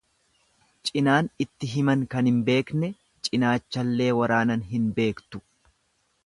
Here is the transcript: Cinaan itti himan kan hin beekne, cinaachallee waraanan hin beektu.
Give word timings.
Cinaan 0.89 1.27
itti 1.45 1.69
himan 1.73 2.05
kan 2.13 2.29
hin 2.29 2.39
beekne, 2.47 2.89
cinaachallee 3.29 4.09
waraanan 4.21 4.65
hin 4.73 4.89
beektu. 4.99 5.45